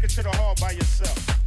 [0.00, 1.37] make it to the hall by yourself.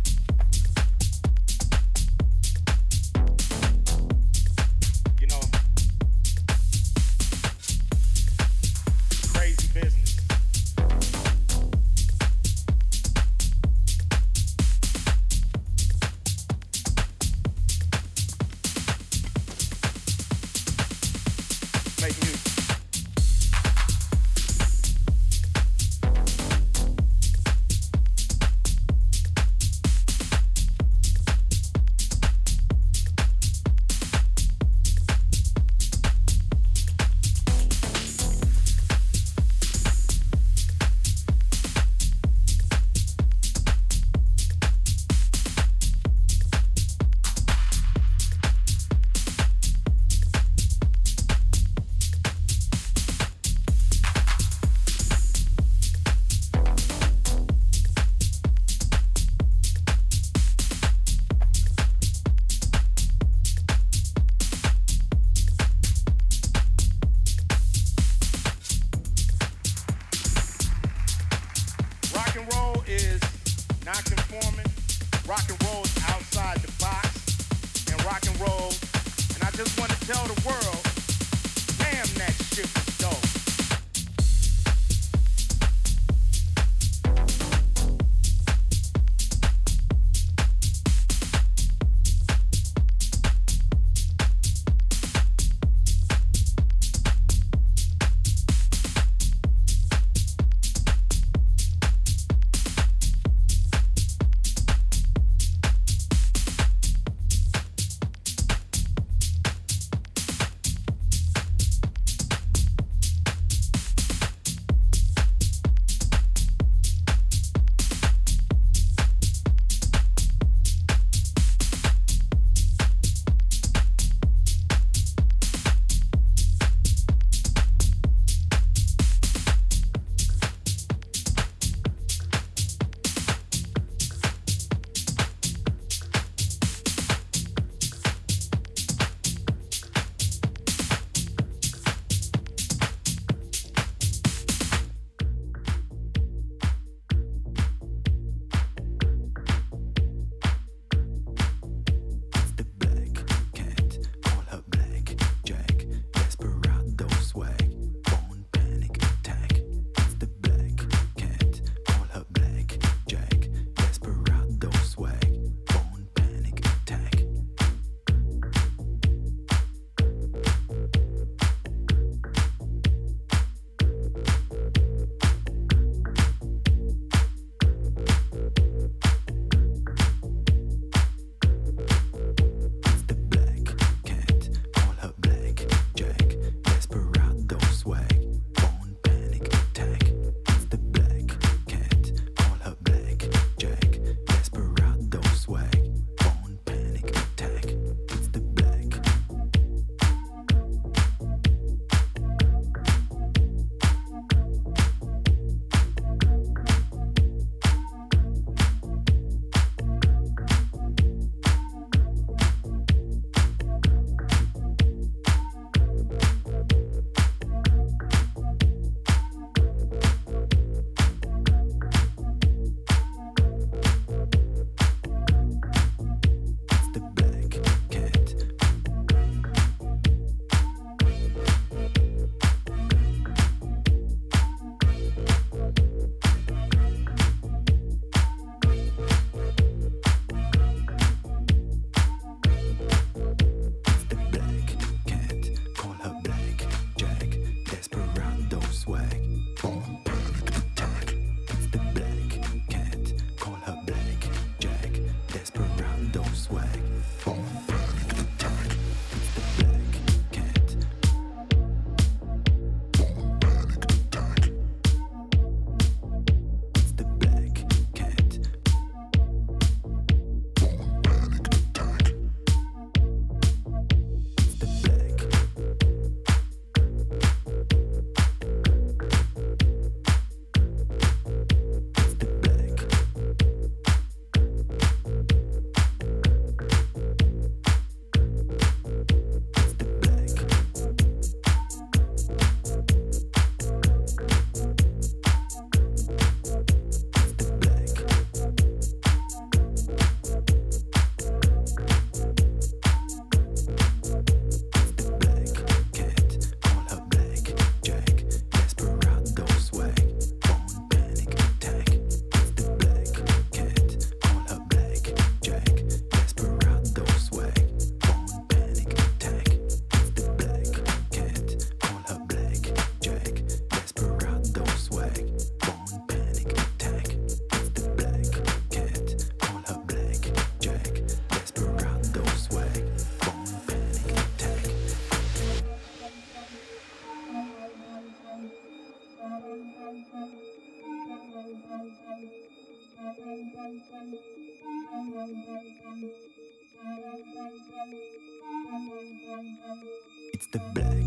[350.33, 351.00] It's the black.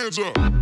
[0.00, 0.59] hands up.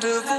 [0.00, 0.37] de.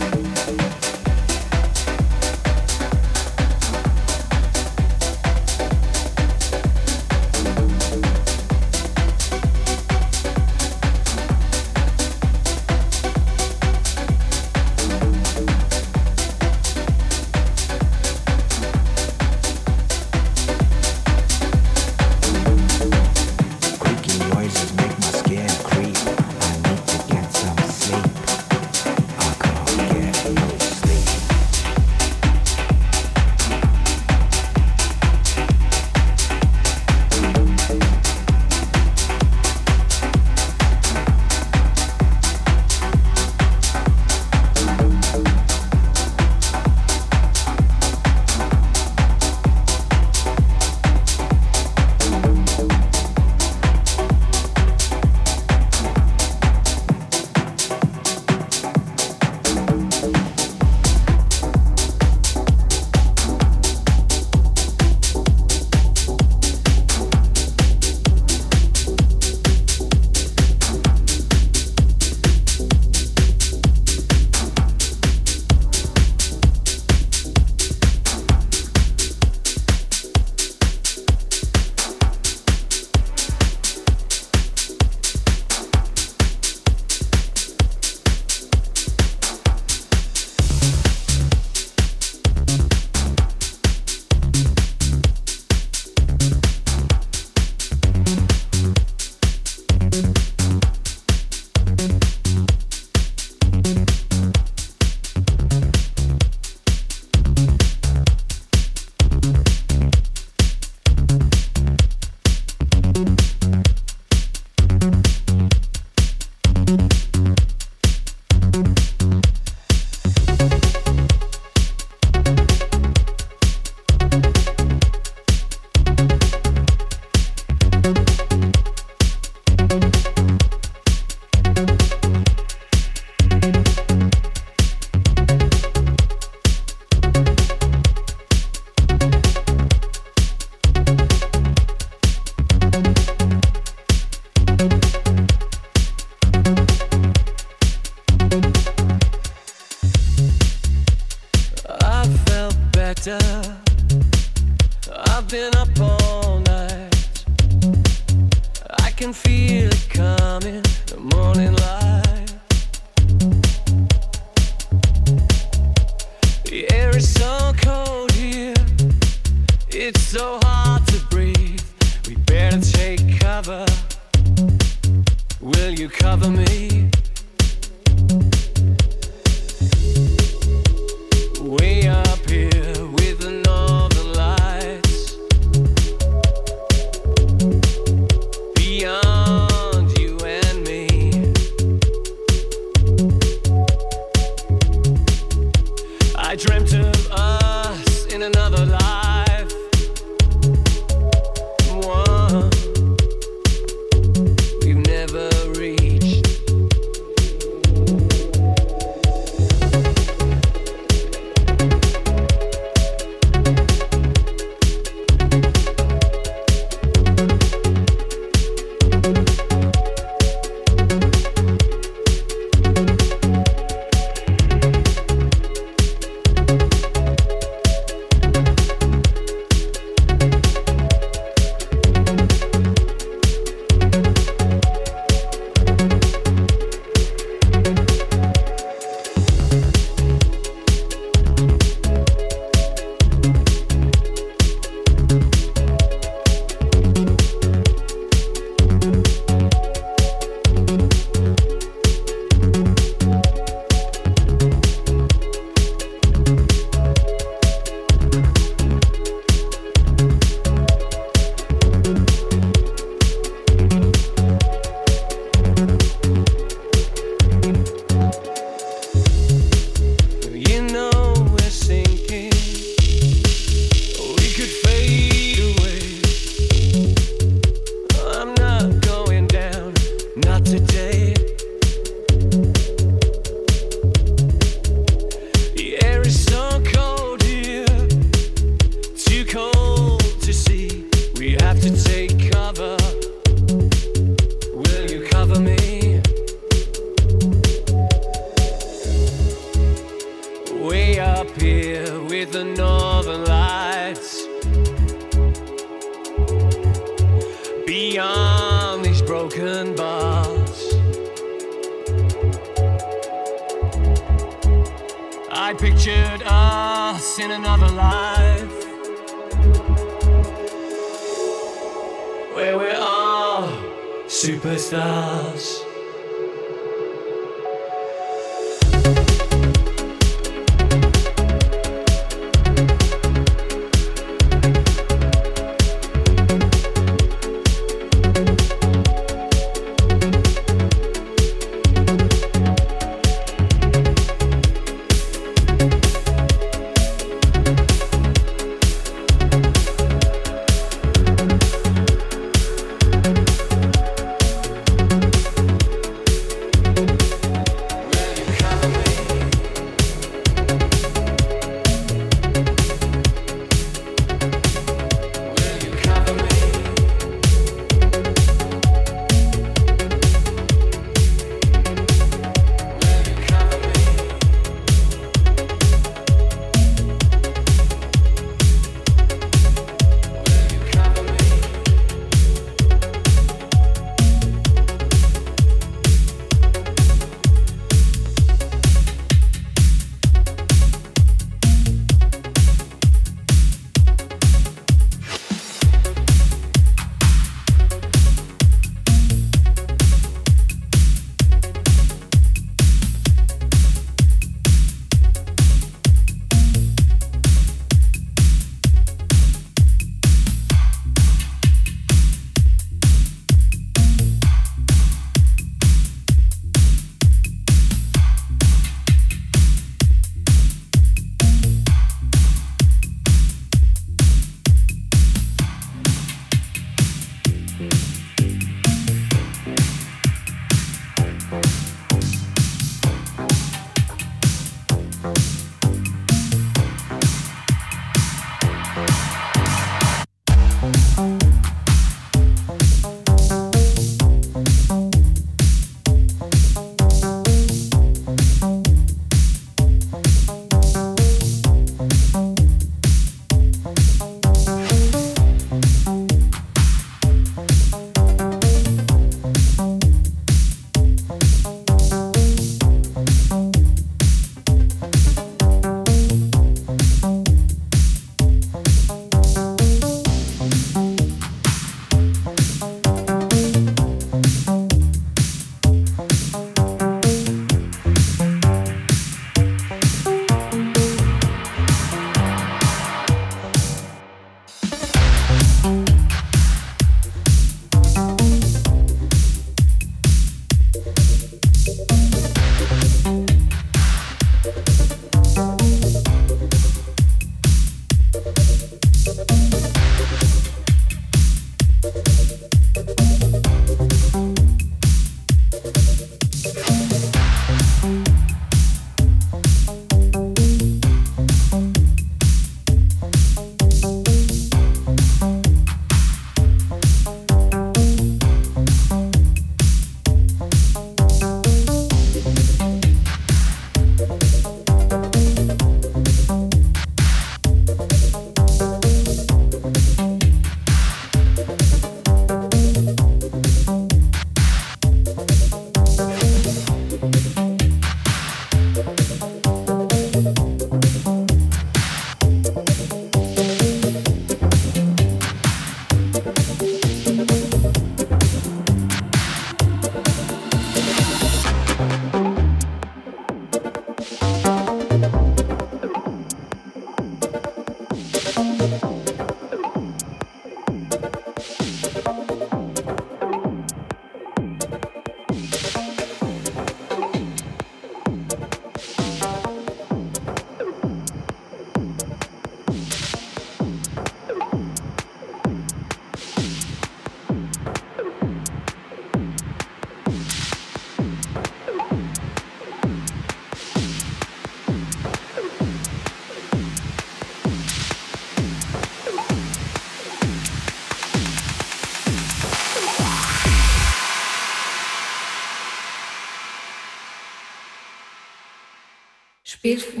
[599.70, 600.00] Spiel für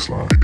[0.00, 0.39] Baseline.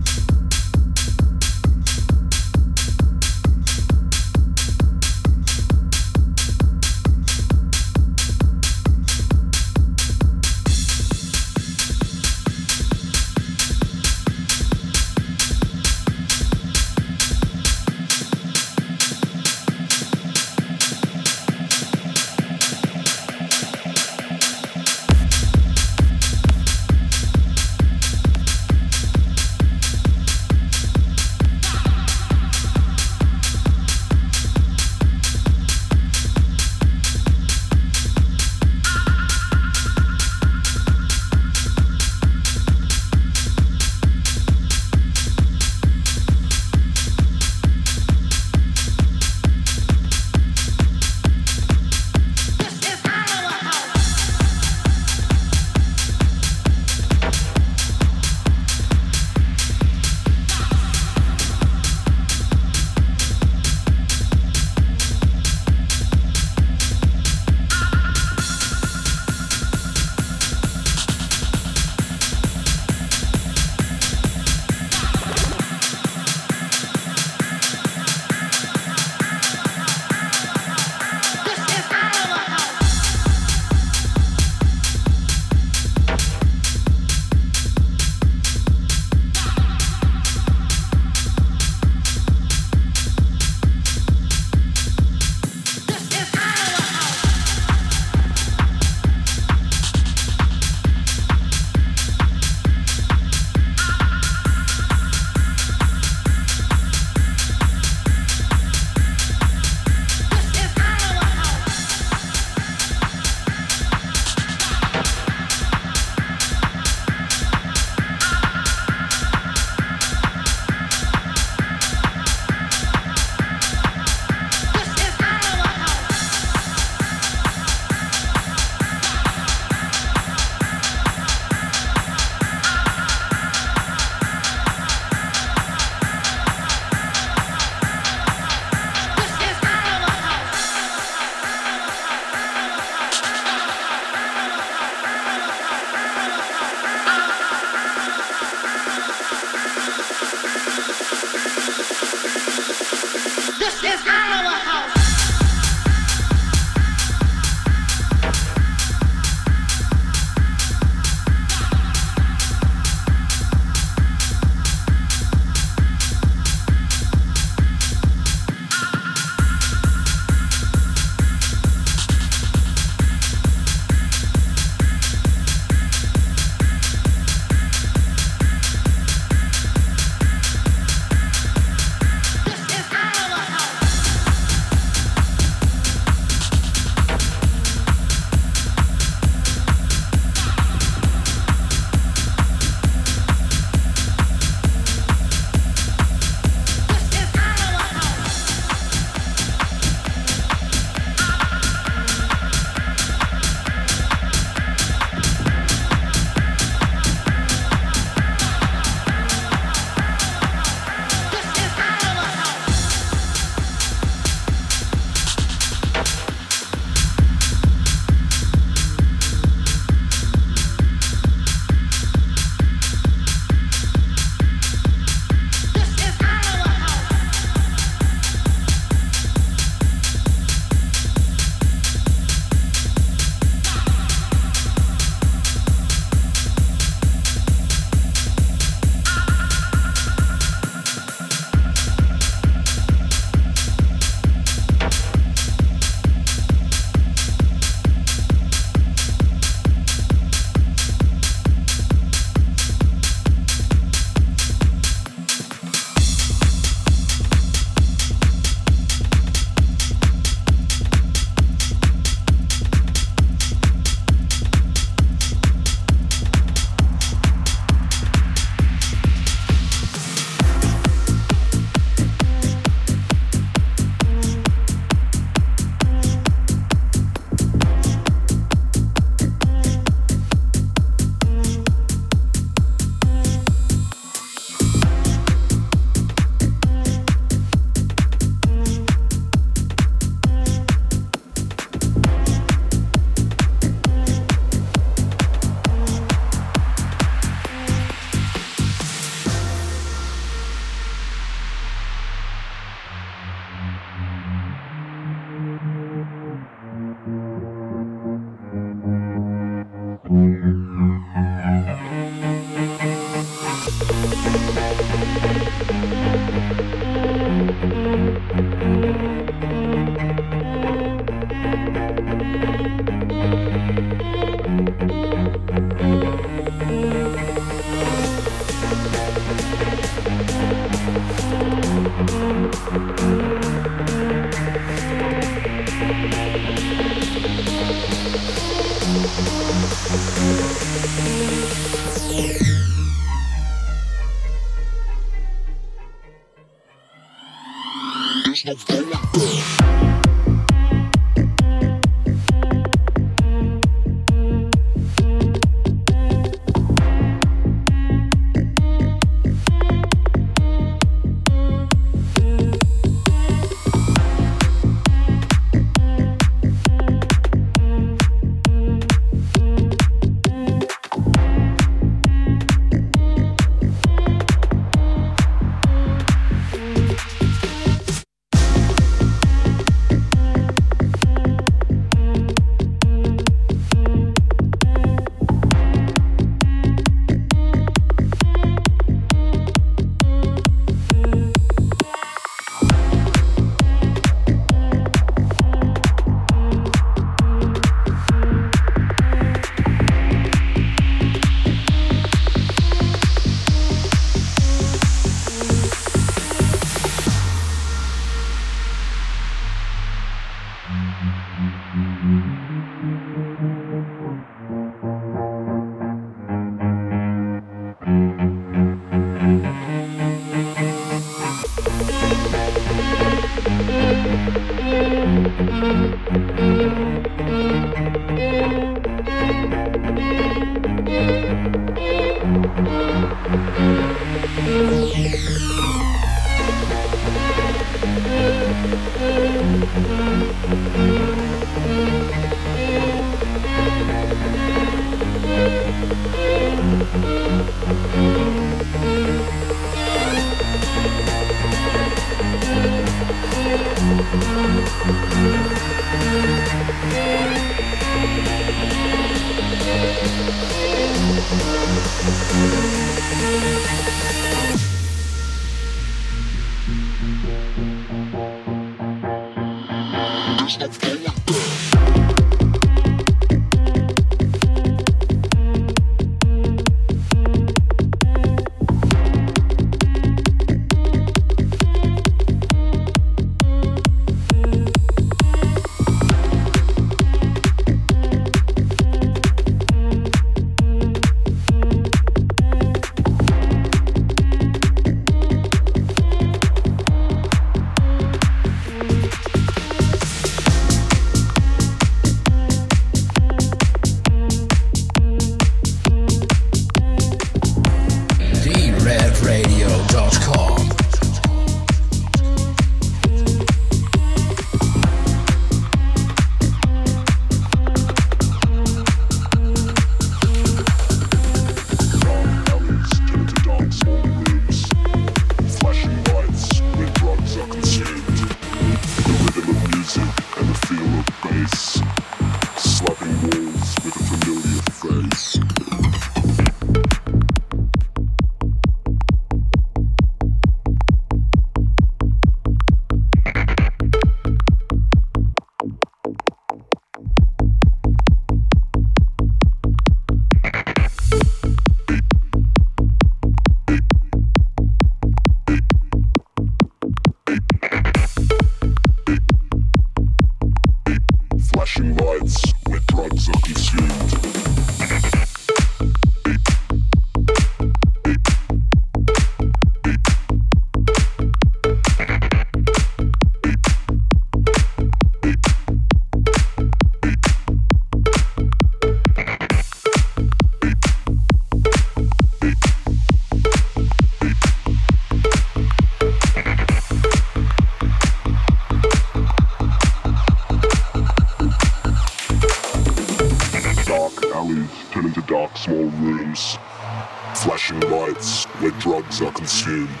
[598.60, 600.00] Where drugs are consumed.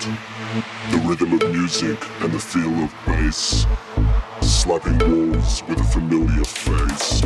[0.90, 3.66] The rhythm of music and the feel of bass.
[4.42, 7.22] Slapping walls with a familiar face.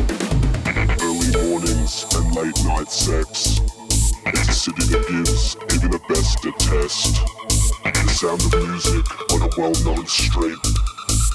[1.01, 3.59] Early mornings and late night sex.
[4.25, 7.19] It's a city that gives even the best a test.
[7.83, 10.59] The sound of music on a well-known street.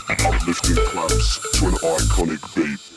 [0.09, 2.96] Uplifting claps to an iconic beat.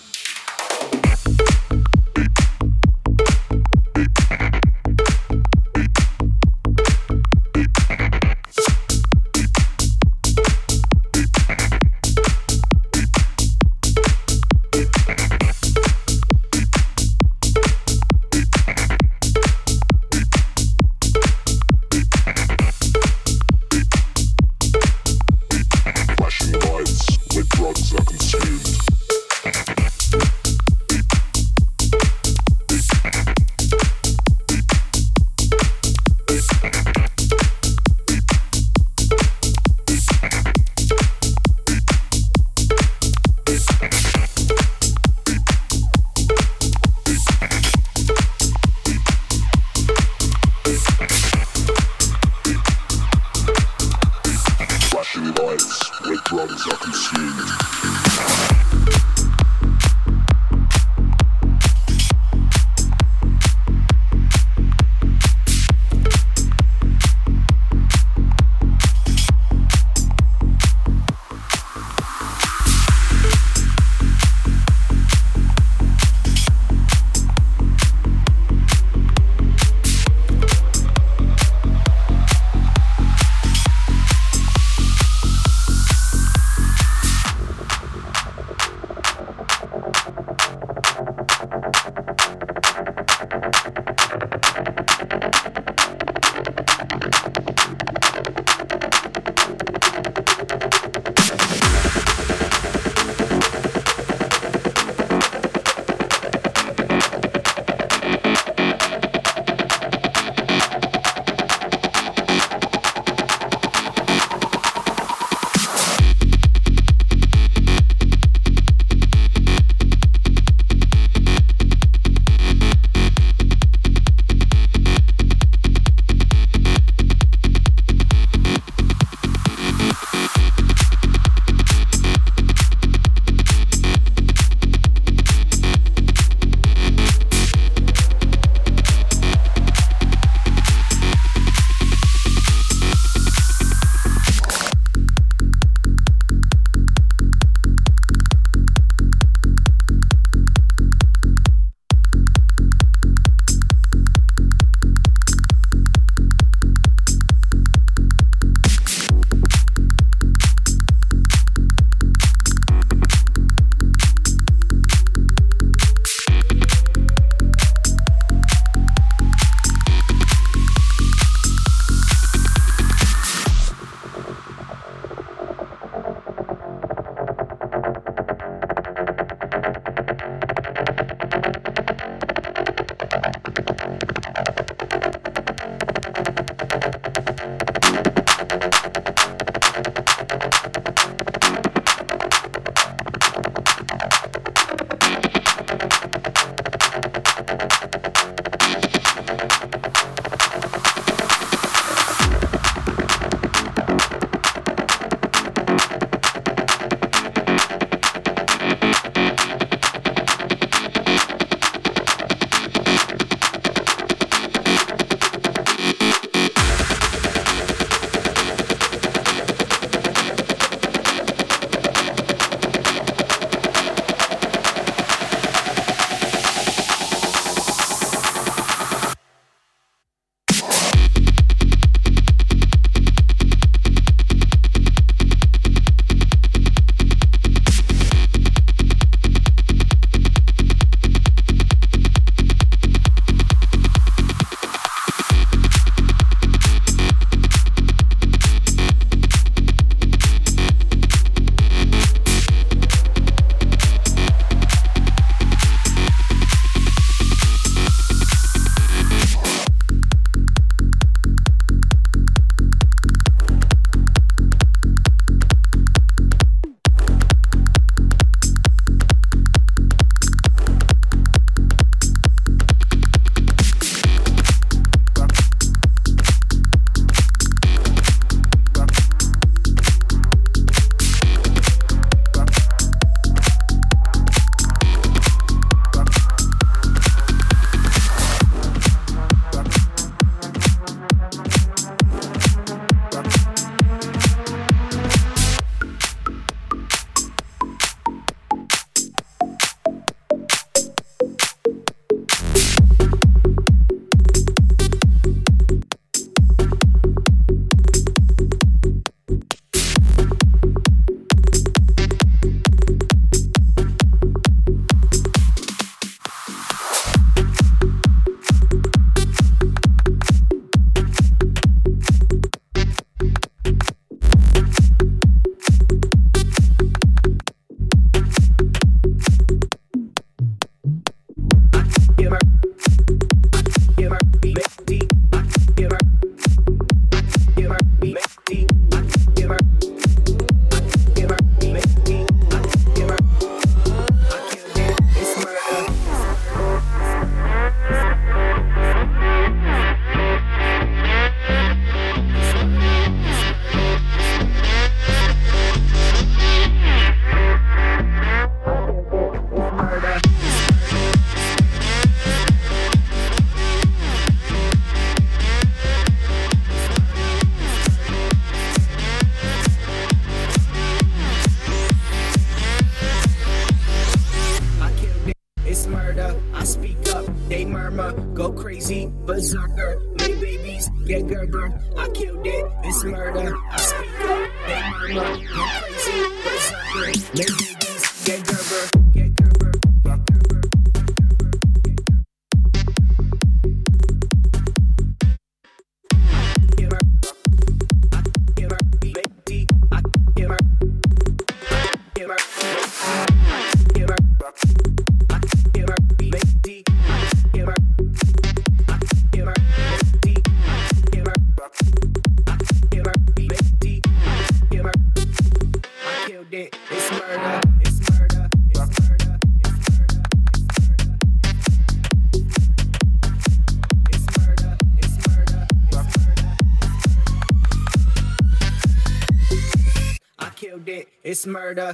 [431.46, 431.94] Murder.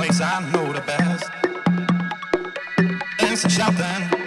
[0.00, 0.80] In the
[3.76, 4.17] park.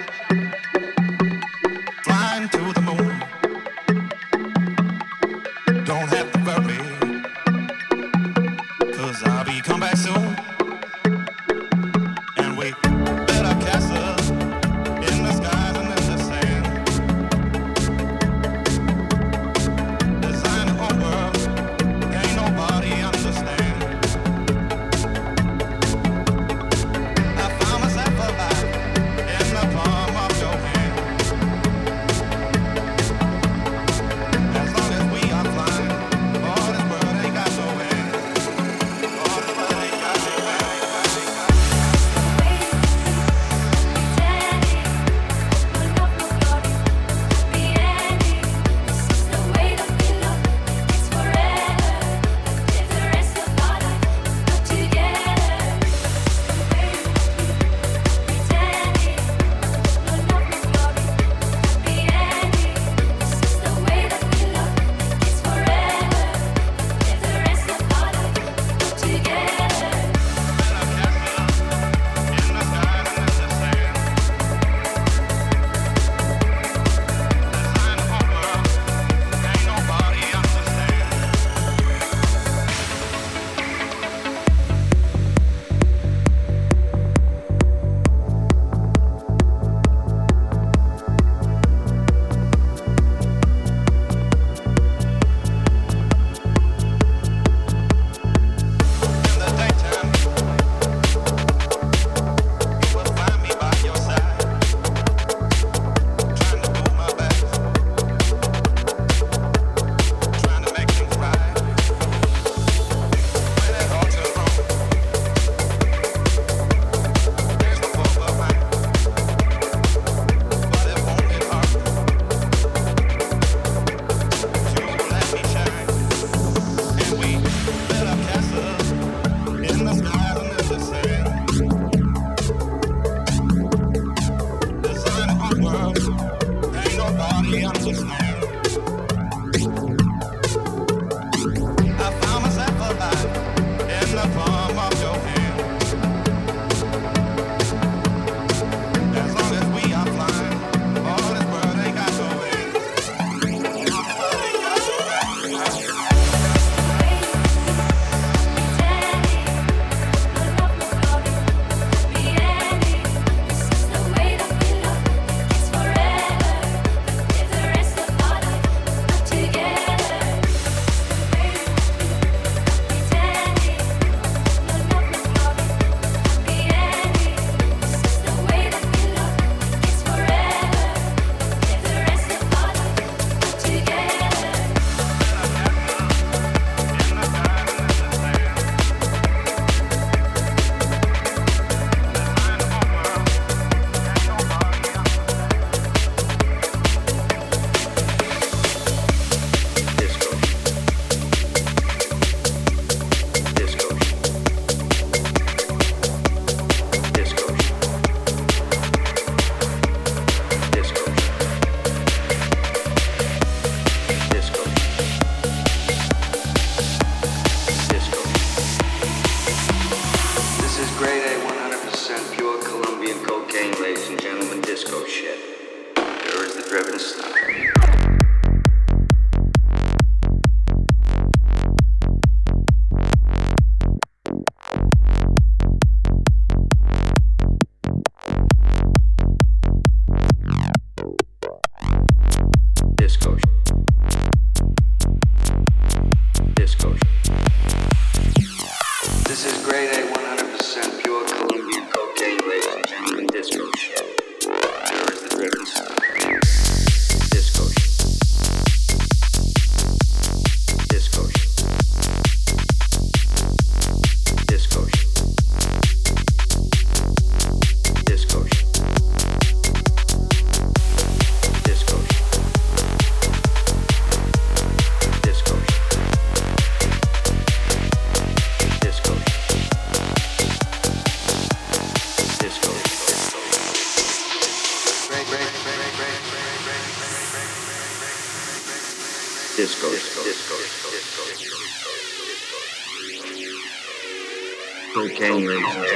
[295.22, 295.91] January.